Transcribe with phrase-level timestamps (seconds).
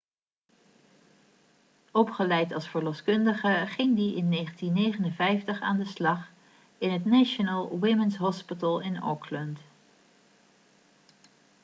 [1.91, 6.31] opgeleid als verloskundige ging hij in 1959 aan de slag
[6.77, 9.59] in het national women's hospital in auckland